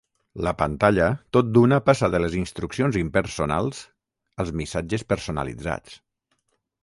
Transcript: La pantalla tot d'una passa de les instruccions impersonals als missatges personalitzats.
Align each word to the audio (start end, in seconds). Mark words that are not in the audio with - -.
La 0.45 0.51
pantalla 0.59 1.07
tot 1.37 1.49
d'una 1.57 1.77
passa 1.89 2.09
de 2.15 2.21
les 2.23 2.37
instruccions 2.39 2.97
impersonals 3.03 3.83
als 4.45 4.53
missatges 4.61 5.05
personalitzats. 5.13 6.01